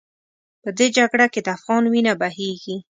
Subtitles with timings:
[0.63, 2.75] په دې جګړه کې د افغان وینه بهېږي.